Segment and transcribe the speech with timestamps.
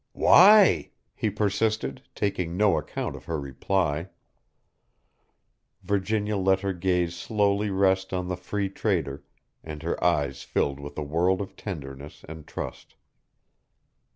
[0.13, 4.09] "Why?" he persisted, taking no account of her reply.
[5.83, 9.23] Virginia let her gaze slowly rest on the Free Trader,
[9.63, 12.95] and her eyes filled with a world of tenderness and trust.